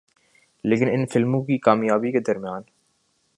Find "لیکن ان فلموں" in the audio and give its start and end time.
0.63-1.43